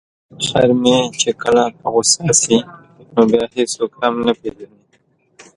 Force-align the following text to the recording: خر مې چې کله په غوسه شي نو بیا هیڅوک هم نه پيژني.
خر 0.45 0.69
مې 0.81 0.97
چې 1.19 1.29
کله 1.41 1.63
په 1.79 1.85
غوسه 1.93 2.23
شي 2.41 2.57
نو 3.13 3.21
بیا 3.31 3.43
هیڅوک 3.55 3.91
هم 4.01 4.13
نه 4.25 4.33
پيژني. 4.39 4.79